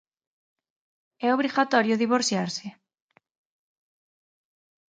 [1.25, 2.67] ¿É obrigatorio divorciarse?